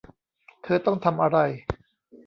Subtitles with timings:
[0.63, 1.37] เธอต้องทำอะไร